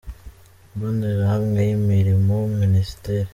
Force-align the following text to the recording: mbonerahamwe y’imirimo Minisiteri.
mbonerahamwe 0.75 1.59
y’imirimo 1.69 2.35
Minisiteri. 2.59 3.29